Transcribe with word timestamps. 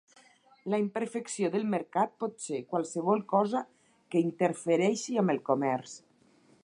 La 0.73 0.77
imperfecció 0.83 1.51
del 1.55 1.67
mercat 1.73 2.15
pot 2.23 2.41
ser 2.45 2.61
qualsevol 2.73 3.21
cosa 3.35 3.61
que 4.15 4.25
interfereixi 4.31 5.21
amb 5.25 5.35
el 5.37 5.43
comerç. 5.51 5.95